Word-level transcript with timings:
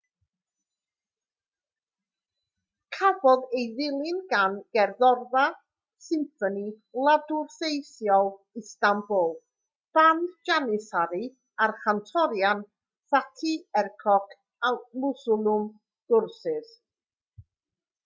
cafodd 2.95 3.43
ei 3.57 3.65
ddilyn 3.73 4.21
gan 4.31 4.53
gerddorfa 4.77 5.43
symffoni 6.05 6.63
wladwriaethol 7.01 8.31
istanbul 8.63 9.29
band 9.99 10.25
janissary 10.51 11.21
a'r 11.67 11.75
cantorion 11.85 12.63
fatih 13.11 13.83
erkoc 13.83 14.33
a 14.71 14.73
müslüm 15.05 15.47
gürses 16.15 16.75